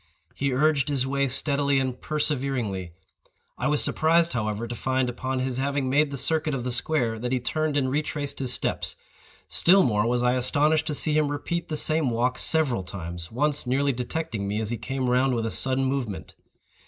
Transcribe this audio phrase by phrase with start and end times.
[0.33, 2.93] He urged his way steadily and perseveringly.
[3.55, 7.19] I was surprised, however, to find, upon his having made the circuit of the square,
[7.19, 8.95] that he turned and retraced his steps.
[9.47, 13.91] Still more was I astonished to see him repeat the same walk several times—once nearly
[13.93, 16.33] detecting me as he came round with a sudden movement.